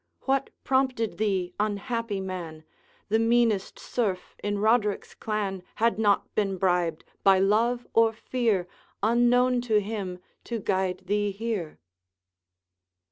[0.21, 2.63] What prompted thee, unhappy man?
[3.09, 8.67] The meanest serf in Roderick's clan Had not been bribed, by love or fear,
[9.03, 11.77] Unknown to him to guide thee here.'